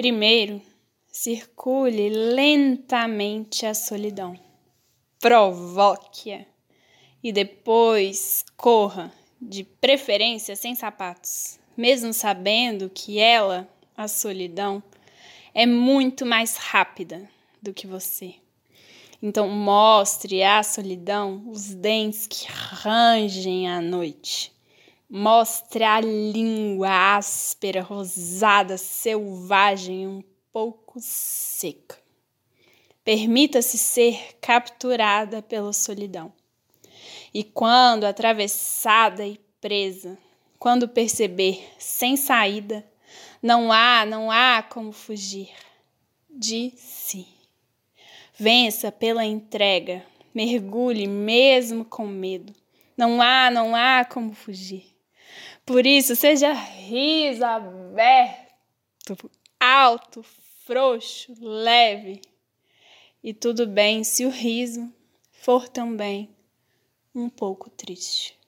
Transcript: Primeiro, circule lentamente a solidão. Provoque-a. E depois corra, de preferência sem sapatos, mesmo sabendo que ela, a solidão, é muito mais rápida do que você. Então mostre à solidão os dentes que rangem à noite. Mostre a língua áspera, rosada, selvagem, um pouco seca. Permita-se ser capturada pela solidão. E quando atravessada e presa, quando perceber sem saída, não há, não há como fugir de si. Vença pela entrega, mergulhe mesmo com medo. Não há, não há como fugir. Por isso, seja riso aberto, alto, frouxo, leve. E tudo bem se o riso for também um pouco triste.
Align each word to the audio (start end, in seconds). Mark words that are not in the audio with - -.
Primeiro, 0.00 0.62
circule 1.12 2.08
lentamente 2.08 3.66
a 3.66 3.74
solidão. 3.74 4.34
Provoque-a. 5.18 6.46
E 7.22 7.30
depois 7.30 8.42
corra, 8.56 9.12
de 9.38 9.62
preferência 9.62 10.56
sem 10.56 10.74
sapatos, 10.74 11.60
mesmo 11.76 12.14
sabendo 12.14 12.88
que 12.88 13.18
ela, 13.18 13.68
a 13.94 14.08
solidão, 14.08 14.82
é 15.52 15.66
muito 15.66 16.24
mais 16.24 16.56
rápida 16.56 17.28
do 17.60 17.74
que 17.74 17.86
você. 17.86 18.36
Então 19.22 19.50
mostre 19.50 20.42
à 20.42 20.62
solidão 20.62 21.44
os 21.46 21.74
dentes 21.74 22.26
que 22.26 22.46
rangem 22.48 23.68
à 23.68 23.82
noite. 23.82 24.50
Mostre 25.12 25.82
a 25.82 26.00
língua 26.00 27.16
áspera, 27.16 27.82
rosada, 27.82 28.78
selvagem, 28.78 30.06
um 30.06 30.22
pouco 30.52 31.00
seca. 31.00 31.98
Permita-se 33.02 33.76
ser 33.76 34.36
capturada 34.40 35.42
pela 35.42 35.72
solidão. 35.72 36.32
E 37.34 37.42
quando 37.42 38.04
atravessada 38.04 39.26
e 39.26 39.40
presa, 39.60 40.16
quando 40.60 40.88
perceber 40.88 41.60
sem 41.76 42.16
saída, 42.16 42.86
não 43.42 43.72
há, 43.72 44.06
não 44.06 44.30
há 44.30 44.62
como 44.62 44.92
fugir 44.92 45.50
de 46.30 46.72
si. 46.76 47.26
Vença 48.38 48.92
pela 48.92 49.24
entrega, 49.24 50.06
mergulhe 50.32 51.08
mesmo 51.08 51.84
com 51.84 52.06
medo. 52.06 52.54
Não 52.96 53.20
há, 53.20 53.50
não 53.50 53.74
há 53.74 54.04
como 54.04 54.32
fugir. 54.32 54.99
Por 55.64 55.86
isso, 55.86 56.16
seja 56.16 56.52
riso 56.52 57.44
aberto, 57.44 59.30
alto, 59.58 60.22
frouxo, 60.64 61.34
leve. 61.40 62.20
E 63.22 63.34
tudo 63.34 63.66
bem 63.66 64.02
se 64.02 64.24
o 64.24 64.30
riso 64.30 64.92
for 65.30 65.68
também 65.68 66.34
um 67.14 67.28
pouco 67.28 67.68
triste. 67.68 68.39